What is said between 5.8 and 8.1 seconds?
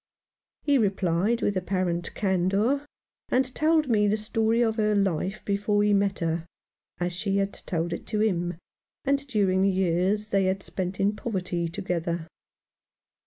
he met her— as she had told it